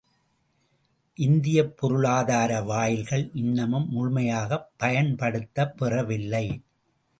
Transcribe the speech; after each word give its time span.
இந்தியப் 1.17 1.77
பொருளாதார 1.77 2.61
வாயில்கள் 2.61 3.29
இன்னமும் 3.33 3.87
முழுமையாகப் 3.91 4.67
பயன்படுத்தப் 4.77 5.77
பெறவில்லை! 5.77 6.45